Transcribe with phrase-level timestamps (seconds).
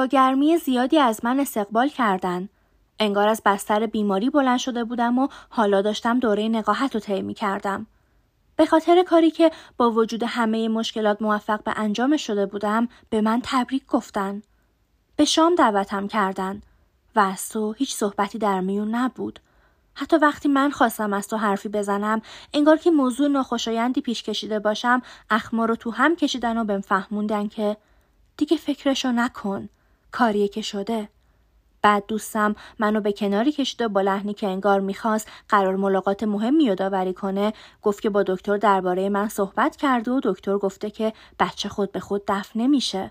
[0.00, 2.48] با گرمی زیادی از من استقبال کردن.
[2.98, 7.86] انگار از بستر بیماری بلند شده بودم و حالا داشتم دوره نقاهت رو طی کردم.
[8.56, 13.40] به خاطر کاری که با وجود همه مشکلات موفق به انجام شده بودم به من
[13.44, 14.42] تبریک گفتن.
[15.16, 16.62] به شام دعوتم کردن
[17.16, 19.40] و از تو هیچ صحبتی در میون نبود.
[19.94, 22.22] حتی وقتی من خواستم از تو حرفی بزنم
[22.54, 27.48] انگار که موضوع ناخوشایندی پیش کشیده باشم اخما رو تو هم کشیدن و بهم فهموندن
[27.48, 27.76] که
[28.36, 29.68] دیگه فکرشو نکن
[30.12, 31.08] کاریه که شده.
[31.82, 36.64] بعد دوستم منو به کناری کشید و با لحنی که انگار می‌خواست قرار ملاقات مهمی
[36.64, 37.52] یادآوری کنه
[37.82, 42.00] گفت که با دکتر درباره من صحبت کرده و دکتر گفته که بچه خود به
[42.00, 43.10] خود دفن نمیشه.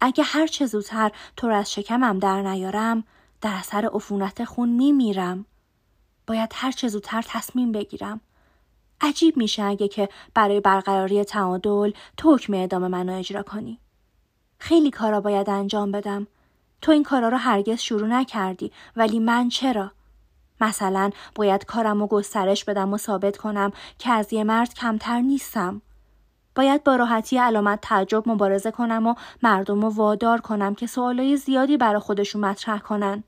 [0.00, 3.04] اگه هر چه زودتر تو از شکمم در نیارم
[3.40, 5.44] در اثر عفونت خون میمیرم.
[6.26, 8.20] باید هر چه زودتر تصمیم بگیرم.
[9.00, 13.78] عجیب میشه اگه که برای برقراری تعادل تو حکم اعدام منو اجرا کنی.
[14.58, 16.26] خیلی کارا باید انجام بدم.
[16.82, 18.72] تو این کارا رو هرگز شروع نکردی.
[18.96, 19.90] ولی من چرا؟
[20.60, 25.82] مثلا باید کارم رو گسترش بدم و ثابت کنم که از یه مرد کمتر نیستم.
[26.54, 31.76] باید با راحتی علامت تعجب مبارزه کنم و مردم رو وادار کنم که سوالای زیادی
[31.76, 33.24] برا خودشون مطرح کنن.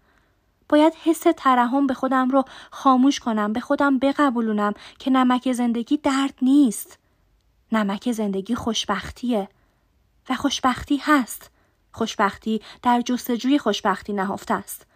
[0.68, 6.34] باید حس ترحم به خودم رو خاموش کنم به خودم بقبولونم که نمک زندگی درد
[6.42, 6.98] نیست.
[7.72, 9.48] نمک زندگی خوشبختیه.
[10.28, 11.50] و خوشبختی هست.
[11.92, 14.86] خوشبختی در جستجوی خوشبختی نهفته است.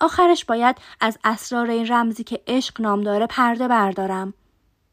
[0.00, 4.34] آخرش باید از اسرار این رمزی که عشق نام داره پرده بردارم.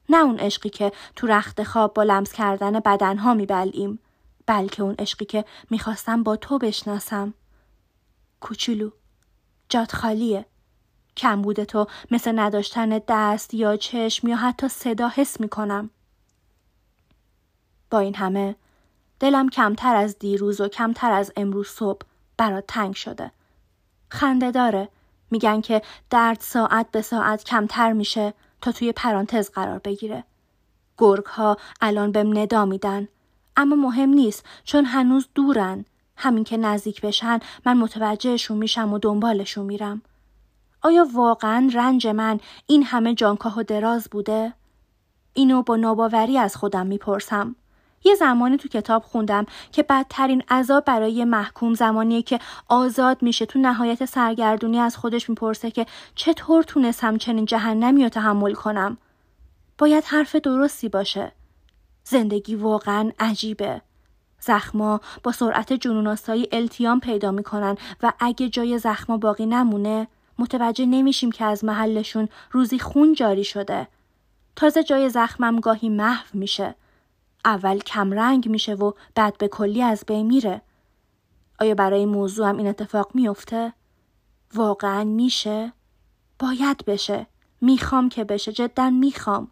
[0.09, 3.99] نه اون عشقی که تو رخت خواب با لمس کردن بدنها میبلیم
[4.45, 7.33] بلکه اون عشقی که می‌خواستم با تو بشناسم.
[8.39, 8.89] کوچولو
[9.69, 10.45] جات خالیه
[11.17, 15.89] کمبود تو مثل نداشتن دست یا چشم یا حتی صدا حس می‌کنم.
[17.89, 18.55] با این همه
[19.19, 22.01] دلم کمتر از دیروز و کمتر از امروز صبح
[22.37, 23.31] برات تنگ شده.
[24.09, 24.89] خنده داره.
[25.31, 30.23] میگن که درد ساعت به ساعت کمتر میشه تا توی پرانتز قرار بگیره.
[30.97, 33.07] گرگ ها الان بهم ندا میدن.
[33.57, 35.85] اما مهم نیست چون هنوز دورن.
[36.17, 40.01] همین که نزدیک بشن من متوجهشون میشم و دنبالشون میرم.
[40.81, 44.53] آیا واقعا رنج من این همه جانکاه و دراز بوده؟
[45.33, 47.55] اینو با ناباوری از خودم می‌پرسم.
[48.05, 53.45] یه زمانی تو کتاب خوندم که بدترین عذاب برای محکوم زمانیه که آزاد میشه.
[53.45, 55.85] تو نهایت سرگردونی از خودش می‌پرسه که
[56.15, 58.97] چطور تونستم چنین جهنمی رو تحمل کنم؟
[59.77, 61.31] باید حرف درستی باشه.
[62.03, 63.81] زندگی واقعا عجیبه.
[64.39, 70.07] زخما با سرعت جنوناسایی التیام پیدا می‌کنن و اگه جای زخما باقی نمونه
[70.39, 73.87] متوجه نمیشیم که از محلشون روزی خون جاری شده.
[74.55, 76.75] تازه جای زخمم گاهی محو میشه.
[77.45, 80.61] اول کمرنگ میشه و بعد به کلی از بین میره.
[81.59, 83.73] آیا برای موضوع هم این اتفاق میفته؟
[84.53, 85.73] واقعا میشه؟
[86.39, 87.27] باید بشه.
[87.61, 88.51] می‌خوام که بشه.
[88.51, 89.47] جدا می‌خوام.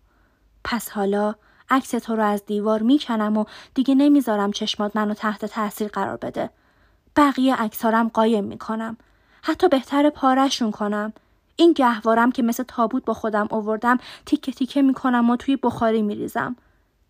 [0.63, 1.35] پس حالا
[1.69, 6.49] عکس تو رو از دیوار می‌کنم و دیگه نمی‌ذارم چشمات منو تحت تاثیر قرار بده.
[7.15, 8.97] بقیه عکسارم قایم می‌کنم.
[9.41, 11.13] حتی بهتر پارشون کنم.
[11.55, 16.55] این گهوارم که مثل تابوت با خودم اووردم تیکه تیکه می‌کنم و توی بخاری میریزم.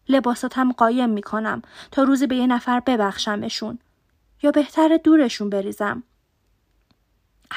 [0.10, 3.80] لباساتم قایم می‌کنم تا روزی به یه نفر ببخشمشون
[4.44, 6.04] یا بهتر دورشون بریزم.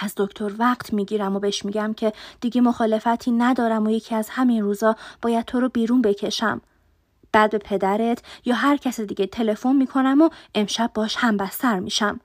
[0.02, 4.62] از دکتر وقت می‌گیرم و بهش میگم که دیگه مخالفتی ندارم و یکی از همین
[4.62, 6.60] روزا باید تو رو بیرون بکشم.
[7.32, 12.20] بعد به پدرت یا هر کس دیگه تلفن می‌کنم و امشب باش هم بستر میشم.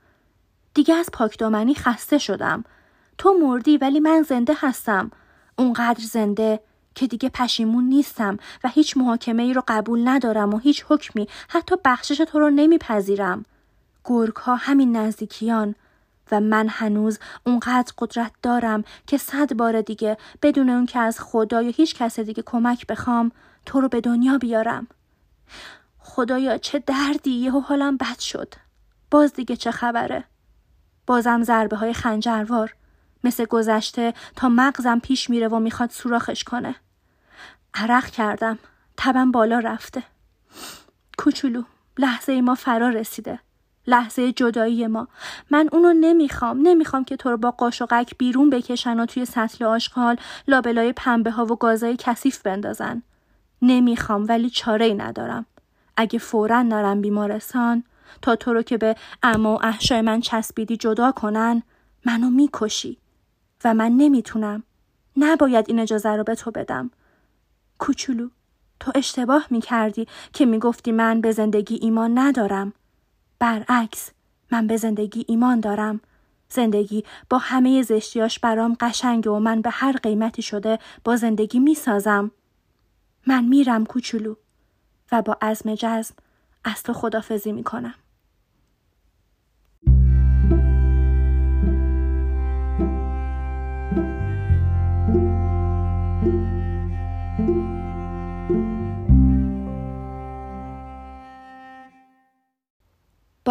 [0.74, 2.64] دیگه از پاکدامنی خسته شدم.
[3.18, 5.10] تو مردی ولی من زنده هستم.
[5.56, 6.60] اونقدر زنده
[6.94, 11.76] که دیگه پشیمون نیستم و هیچ محاکمه ای رو قبول ندارم و هیچ حکمی حتی
[11.84, 13.44] بخشش تو رو نمیپذیرم.
[14.04, 15.74] گرگ ها همین نزدیکیان
[16.32, 21.62] و من هنوز اونقدر قدرت دارم که صد بار دیگه بدون اون که از خدا
[21.62, 23.32] یا هیچ کس دیگه کمک بخوام
[23.66, 24.86] تو رو به دنیا بیارم.
[25.98, 28.54] خدایا چه دردی یهو حالم بد شد.
[29.10, 30.24] باز دیگه چه خبره؟
[31.06, 32.74] بازم ضربه های خنجروار.
[33.24, 36.74] مثل گذشته تا مغزم پیش میره و می‌خواد سوراخش کنه.
[37.74, 38.58] عرق کردم.
[38.96, 40.02] تبم بالا رفته.
[41.18, 41.62] کوچولو
[41.98, 43.38] لحظه ما فرا رسیده.
[43.86, 45.08] لحظه جدایی ما
[45.50, 49.24] من اونو نمی‌خوام نمی‌خوام که تو رو با قاش و قک بیرون بکشن و توی
[49.24, 50.16] سطل آشغال
[50.48, 53.02] لابلای پنبه ها و گازای کثیف بندازن
[53.62, 55.46] نمی‌خوام ولی چاره ای ندارم
[55.96, 57.84] اگه فورا نرم بیمارستان
[58.22, 61.62] تا تو رو که به اما و احشای من چسبیدی جدا کنن
[62.04, 62.98] منو می‌کشی
[63.64, 64.62] و من نمی‌تونم.
[65.16, 66.90] نباید این اجازه رو به تو بدم.
[67.78, 68.28] کوچولو
[68.80, 72.72] تو اشتباه می کردی که می گفتی من به زندگی ایمان ندارم.
[73.38, 74.10] برعکس
[74.50, 76.00] من به زندگی ایمان دارم.
[76.48, 82.30] زندگی با همه زشتیاش برام قشنگه و من به هر قیمتی شده با زندگی می‌سازم.
[83.26, 84.34] من میرم کوچولو
[85.12, 86.14] و با عزم جزم
[86.64, 87.94] از تو خدافزی می‌کنم.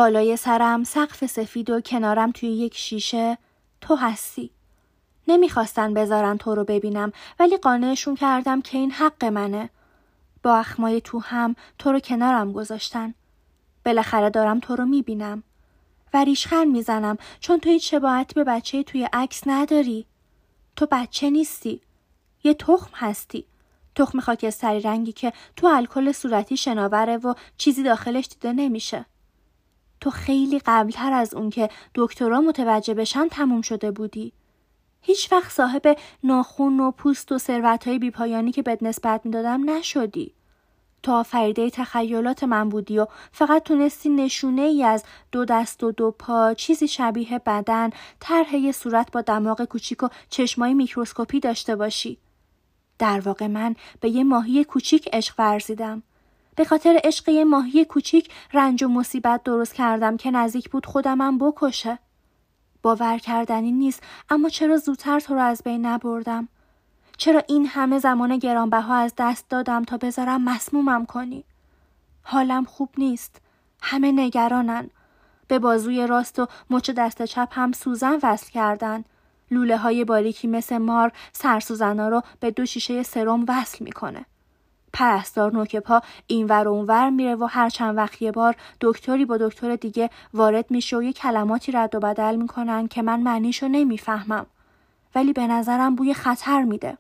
[0.01, 3.38] بالای سرم سقف سفید و کنارم توی یک شیشه
[3.81, 4.51] تو هستی.
[5.27, 9.69] نمی‌خواستن بذارن تو رو ببینم ولی قانعشون کردم که این حق منه.
[10.44, 13.13] با اخمای تو هم تو رو کنارم گذاشتن.
[13.86, 15.44] بالاخره دارم تو رو می‌بینم.
[16.13, 20.06] و ریشخن می‌زنم چون تو هیچ شباهتی به بچه توی عکس نداری.
[20.75, 21.81] تو بچه نیستی.
[22.44, 23.45] یه تخم هستی.
[23.95, 29.06] تخم خاکستری رنگی که تو الکل صورتی شناوره و چیزی داخلش دیده نمیشه.
[30.01, 34.33] تو خیلی قبلتر از اون که دکترا متوجه بشن تموم شده بودی.
[35.01, 40.33] هیچ وقت صاحب ناخون و پوست و ثروت های بیپایانی که بهت نسبت می‌دادم نشدی.
[41.03, 46.12] تو آفریده تخیلات من بودی و فقط تونستی نشونه ای از دو دست و دو
[46.12, 47.89] پا چیزی شبیه بدن
[48.19, 52.18] طرح صورت با دماغ کوچیک و چشمای میکروسکوپی داشته باشی.
[53.00, 56.03] در واقع من به یه ماهی کوچیک عشق ورزیدم.
[56.56, 61.38] به خاطر عشق یه ماهی کوچیک رنج و مصیبت درست کردم که نزدیک بود خودمم
[61.38, 62.00] بکشه.
[62.81, 66.48] باور کردنی نیست اما چرا زودتر تو رو از بین نبردم؟
[67.18, 71.44] چرا این همه زمان گرانبها از دست دادم تا بذارم مسمومم کنی؟
[72.24, 73.42] حالم خوب نیست.
[73.81, 74.89] همه نگرانن.
[75.48, 79.03] به بازوی راست و مچ دست چپ هم سوزن وصل کردن.
[79.51, 84.25] لوله های باریکی مثل مار سرسوزنا رو به دو شیشه سرم وصل می‌کنه.
[84.93, 89.38] پرستار نوک پا اینور و اونور میره و هر چند وقت یه بار دکتری با
[89.38, 94.45] دکتر دیگه وارد میشه و یه کلماتی رد و بدل می‌کنن که من معنیشو نمی‌فهمم.
[95.15, 96.97] ولی به نظرم بوی خطر میده.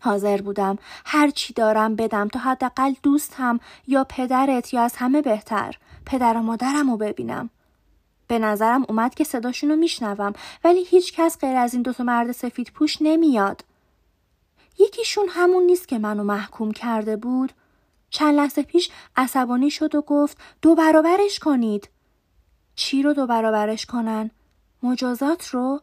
[0.00, 5.74] حاضر بودم هر چی دارم بدم تا حداقل دوستم یا پدرت یا از همه بهتر.
[6.06, 7.50] پدر و مادرم رو ببینم.
[8.28, 10.32] به نظرم اومد که صداشونو میشنوم
[10.64, 13.64] ولی هیچ کس غیر از این دوتا مرد سفید پوش نمیاد.
[14.78, 17.52] یکیشون همون نیست که منو محکوم کرده بود.
[18.10, 21.88] چند لحظه پیش عصبانی شد و گفت دو برابرش کنید.
[22.74, 24.30] چی رو دو برابرش کنن؟
[24.82, 25.80] مجازات رو.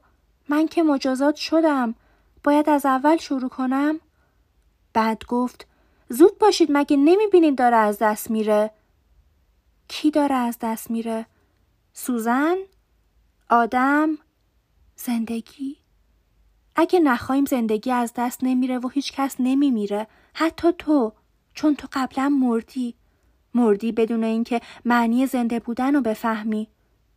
[0.50, 1.96] من که مجازات شدم.
[2.44, 4.00] باید از اول شروع کنم؟
[4.94, 5.68] بعد گفت
[6.10, 8.72] زود باشید مگه نمی‌بینید داره از دست میره.
[9.88, 11.26] کی داره از دست میره؟
[11.94, 12.56] سوزن.
[13.50, 14.18] آدم.
[14.96, 15.83] زندگی.
[16.76, 21.14] اگه نخواهیم زندگی از دست نمیره و هیچ کس نمیمیره حتی تو
[21.54, 22.96] چون تو قبلا مردی.
[23.54, 26.68] مردی بدون اینکه معنی زنده بودن رو بفهمی.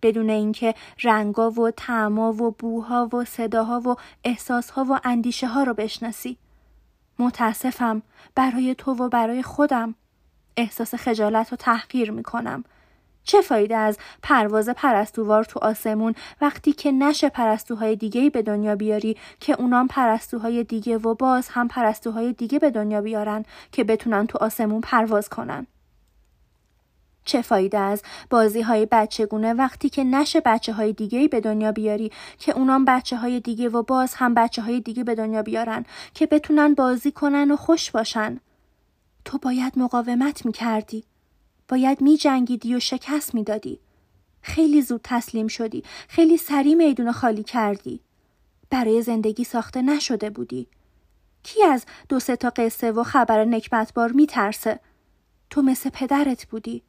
[0.03, 5.75] بدون اینکه رنگا و تعما و بوها و صداها و احساسها و اندیشه ها رو
[5.75, 6.38] بشناسی.
[7.19, 8.03] متاسفم
[8.35, 9.94] برای تو و برای خودم.
[10.56, 12.64] احساس خجالت و تحقیر می‌کنم.
[13.26, 19.17] چه فایده از پرواز پرستووار تو آسمون وقتی که نشه پرستوهای دیگه به دنیا بیاری
[19.41, 24.39] که اونام پرستوهای دیگه و باز هم پرستوهای دیگه به دنیا بیارن که بتونن تو
[24.39, 25.67] آسمون پرواز کنن.
[27.24, 32.12] چه فایده از بازی های بچگونه وقتی که نشه بچه های دیگه به دنیا بیاری
[32.39, 35.84] که اونام بچه های دیگه و باز هم بچه های دیگه به دنیا بیارن
[36.15, 38.41] که بتونن بازی کنن و خوش باشن.
[39.24, 41.05] تو باید مقاومت می کردی.
[41.69, 43.81] باید می جنگیدی و شکست می دادی.
[44.43, 45.82] خیلی زود تسلیم شدی.
[46.08, 48.01] خیلی سریع میدون خالی کردی.
[48.70, 50.67] برای زندگی ساخته نشده بودی.
[51.43, 54.81] کی از دو سه تا قصه و خبر نکبتبار می ترسه؟
[55.51, 56.82] تو مثل پدرت بودی.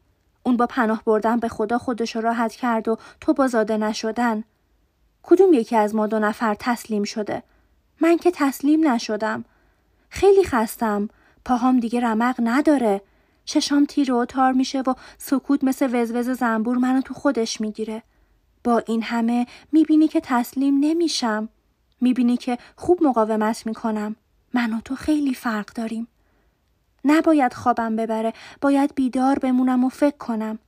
[0.43, 4.43] اون با پناه بردن به خدا خودش راحت کرد و تو با زاده نشدن.
[5.24, 7.43] کدوم یکی از ما دو نفر تسلیم شده؟
[8.01, 9.46] من که تسلیم نشدم.
[10.10, 11.10] خیلی خستم.
[11.46, 13.01] پاهام دیگه رمق نداره.
[13.47, 18.03] چشام تیر و تار میشه و سکوت مثل وزوز زنبور منو تو خودش می‌گیره.
[18.63, 21.49] با این همه می‌بینی که تسلیم نمیشم.
[22.01, 24.15] می‌بینی که خوب مقاومت می‌کنم.
[24.53, 26.07] من و تو خیلی فرق داریم.
[27.05, 28.33] نباید خوابم ببره.
[28.61, 30.59] باید بیدار بمونم و فکر کنم.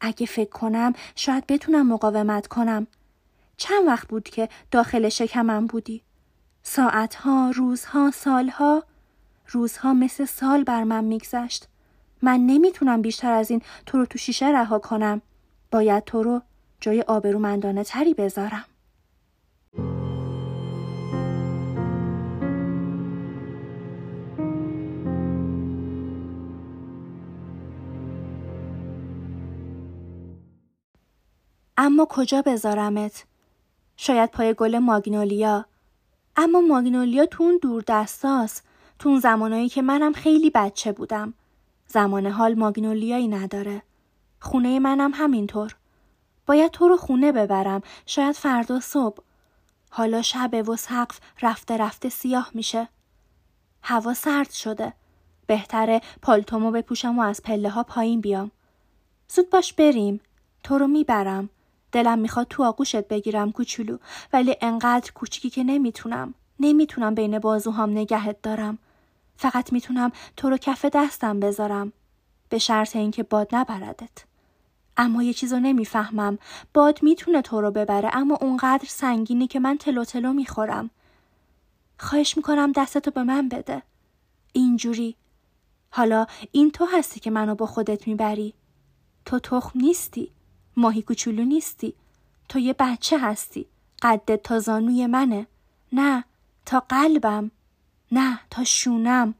[0.00, 2.86] اگه فکر کنم شاید بتونم مقاومت کنم.
[3.56, 6.02] چند وقت بود که داخل شکمم بودی؟
[6.62, 8.84] ساعتها، روزها، سالها؟
[9.48, 11.68] روزها مثل سال بر من میگذشت.
[12.24, 15.22] من نمی‌تونم بیشتر از این تو رو تو شیشه رها کنم.
[15.70, 16.42] باید تو رو
[16.80, 18.64] جای آبرومندانه تری بذارم.
[31.76, 33.24] اما کجا بذارمت؟
[33.96, 35.66] شاید پای گل ماگنولیا
[36.36, 38.64] اما ماگنولیا تو اون دور دستاست
[38.98, 41.34] تو اون زمانایی که منم خیلی بچه بودم
[41.86, 43.82] زمان حال ماگنولیایی نداره.
[44.40, 45.76] خونه منم همینطور.
[46.46, 47.82] باید تو رو خونه ببرم.
[48.06, 49.22] شاید فردا صبح.
[49.90, 52.88] حالا شب و سقف رفته رفته سیاه میشه.
[53.82, 54.92] هوا سرد شده.
[55.46, 58.50] بهتره پالتومو بپوشم و از پله ها پایین بیام.
[59.28, 60.20] زود باش بریم.
[60.62, 61.50] تو رو می‌برم.
[61.92, 63.98] دلم می‌خواد تو آغوشت بگیرم کوچولو.
[64.32, 66.34] ولی انقدر کوچیکی که نمی‌تونم.
[66.60, 68.78] نمی‌تونم بین بازوهام نگهت دارم.
[69.36, 71.92] فقط می‌تونم تو رو کف دستم بذارم.
[72.48, 74.24] به شرط اینکه باد نبردت.
[74.96, 76.38] اما یه چیزو نمی‌فهمم.
[76.74, 80.90] باد می‌تونه تو رو ببره اما اونقدر سنگینی که من تلو تلو می‌خورم.
[81.98, 83.82] خواهش می‌کنم دستتو به من بده.
[84.52, 85.16] اینجوری.
[85.90, 88.54] حالا این تو هستی که منو با خودت می‌بری.
[89.24, 90.30] تو تخم نیستی.
[90.76, 91.94] ماهی کوچولو نیستی.
[92.48, 93.66] تو یه بچه هستی.
[94.02, 95.46] قدت تا زانوی منه.
[95.92, 96.24] نه
[96.66, 97.50] تا قلبم.
[98.14, 99.34] نه تا شونم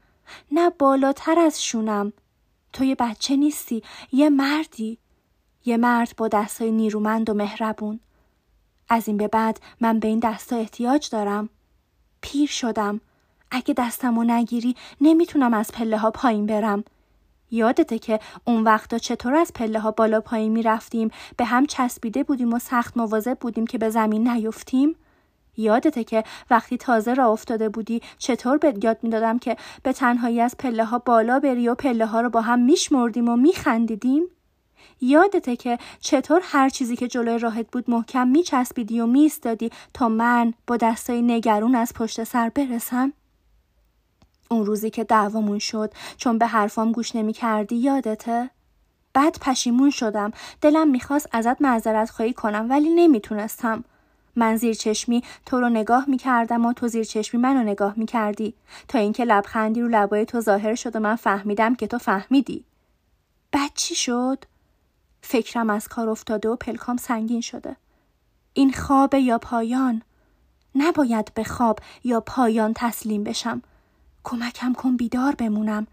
[0.52, 2.12] نه بالاتر از شونم.
[2.72, 4.98] تو یه بچه نیستی یه مردی.
[5.64, 8.00] یه مرد با دستای نیرومند و مهربون.
[8.88, 11.48] از این به بعد من به این دستا احتیاج دارم.
[12.20, 13.00] پیر شدم.
[13.50, 16.84] اگه دستمو نگیری نمی‌تونم از پله ها پایین برم.
[17.50, 22.52] یادته که اون وقتا چطور از پله ها بالا پایین می‌رفتیم به هم چسبیده بودیم
[22.52, 24.96] و سخت مواظب بودیم که به زمین نیفتیم؟
[25.56, 30.56] یادته که وقتی تازه را افتاده بودی چطور به یاد می‌دادم که به تنهایی از
[30.58, 34.22] پله ها بالا بری و پله ها رو با هم میشمردیم و میخندیدیم؟
[35.00, 40.54] یادته که چطور هر چیزی که جلوی راهت بود محکم میچسبیدی و میستادی تا من
[40.66, 43.12] با دستای نگرون از پشت سر برسم؟
[44.50, 48.50] اون روزی که دعوامون شد چون به حرفام گوش نمی کردی یادته؟
[49.12, 50.32] بعد پشیمون شدم.
[50.60, 53.84] دلم می‌خواست ازت معذرت خواهی کنم ولی نمی‌تونستم.
[54.36, 58.06] من زیر چشمی تو رو نگاه می کردم و تو زیر چشمی منو نگاه می
[58.06, 58.54] کردی
[58.88, 62.64] تا اینکه لبخندی رو لبای تو ظاهر شد و من فهمیدم که تو فهمیدی.
[63.52, 64.44] بعد چی شد؟
[65.22, 67.76] فکرم از کار افتاده و پلکام سنگین شده.
[68.52, 70.02] این خواب یا پایان؟
[70.74, 73.62] نباید به خواب یا پایان تسلیم بشم.
[74.24, 75.86] کمکم کن بیدار بمونم.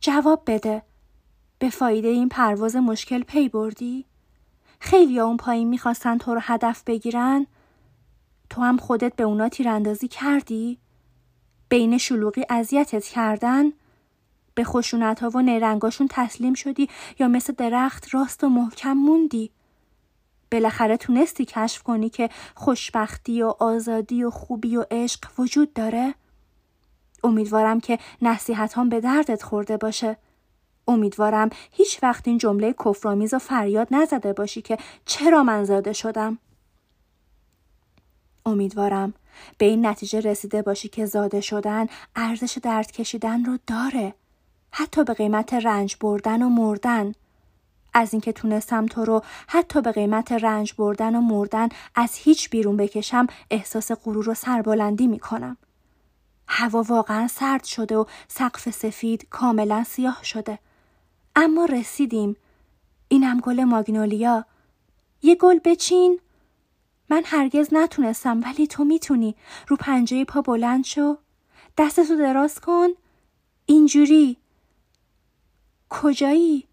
[0.00, 0.82] جواب بده.
[1.58, 4.04] به فایده این پرواز مشکل پی بردی؟
[4.80, 7.46] خیلی اون پایین می‌خواستن تو رو هدف بگیرن
[8.50, 10.78] تو هم خودت به اونا تیراندازی کردی؟
[11.68, 13.64] بین شلوغی اذیتت کردن؟
[14.54, 19.50] به خشونت ها و نیرنگاشون تسلیم شدی یا مثل درخت راست و محکم موندی؟
[20.52, 26.14] بالاخره تونستی کشف کنی که خوشبختی و آزادی و خوبی و عشق وجود داره؟
[27.24, 30.16] امیدوارم که نصیحتان به دردت خورده باشه.
[30.88, 36.38] امیدوارم هیچ وقت این جمله کفرآمیز و فریاد نزده باشی که چرا من زاده شدم؟
[38.46, 39.14] امیدوارم.
[39.58, 41.86] به این نتیجه رسیده باشی که زاده شدن
[42.16, 44.14] ارزش درد کشیدن رو داره.
[44.70, 47.12] حتی به قیمت رنج بردن و مردن.
[47.94, 52.76] از اینکه تونستم تو رو حتی به قیمت رنج بردن و مردن از هیچ بیرون
[52.76, 55.56] بکشم احساس غرور و سربلندی می‌کنم.
[56.48, 60.58] هوا واقعا سرد شده و سقف سفید کاملا سیاه شده.
[61.36, 62.36] اما رسیدیم.
[63.08, 64.44] اینم گل ماگنولیا.
[65.22, 66.20] یه گل بچین.
[67.10, 69.36] من هرگز نتونستم ولی تو می‌تونی.
[69.68, 71.16] رو پنجه پا بلند شو.
[71.78, 72.88] دستتو دراز کن.
[73.66, 74.36] اینجوری.
[75.88, 76.66] کجایی؟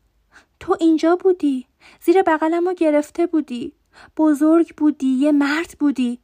[0.59, 1.67] تو اینجا بودی.
[2.01, 3.73] زیر بغلم رو گرفته بودی.
[4.17, 6.19] بزرگ بودی یه مرد بودی.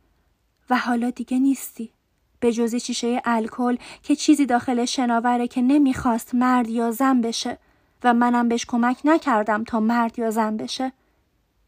[0.70, 1.92] و حالا دیگه نیستی.
[2.40, 7.58] به جز شیشه الکل که چیزی داخل شناوره که نمی‌خواست مرد یا زن بشه.
[8.04, 10.92] و منم بهش کمک نکردم تا مرد یا زن بشه.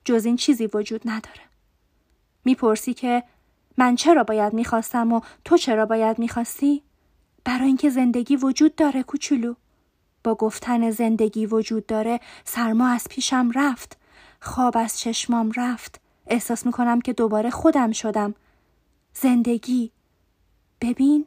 [0.05, 1.49] جز این چیزی وجود نداره.
[2.46, 3.24] می‌پرسی که
[3.77, 6.84] من چرا باید می‌خواستم و تو چرا باید می‌خواستی؟
[7.43, 9.53] برای اینکه زندگی وجود داره کوچولو.
[10.24, 13.98] با گفتن زندگی وجود داره سرما از پیشم رفت.
[14.41, 16.01] خواب از چشمام رفت.
[16.27, 18.36] احساس می‌کنم که دوباره خودم شدم.
[19.13, 19.91] زندگی.
[20.81, 21.25] ببین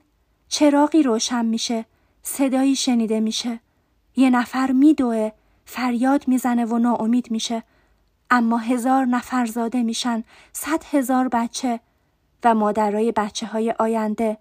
[0.48, 1.84] چراغی روشن میشه.
[2.22, 3.60] صدایی شنیده میشه.
[4.16, 5.32] یه نفر میدوه.
[5.64, 7.62] فریاد می‌زنه و ناامید میشه.
[8.34, 11.80] اما هزار نفر زاده میشن صد هزار بچه
[12.44, 14.38] و مادرای بچه های آینده.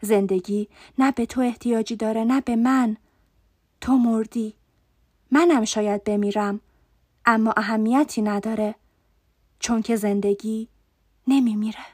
[0.00, 2.96] زندگی نه به تو احتیاجی داره نه به من.
[3.80, 4.54] تو مردی.
[5.30, 6.60] منم شاید بمیرم
[7.26, 8.74] اما اهمیتی نداره
[9.58, 10.68] چون که زندگی
[11.26, 11.93] نمیمیره.